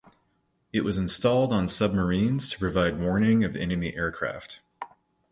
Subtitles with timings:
[0.73, 4.59] It was installed on submarines to provide warning of enemy aircraft.